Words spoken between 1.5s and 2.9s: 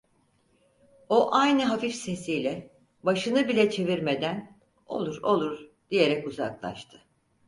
hafif sesiyle,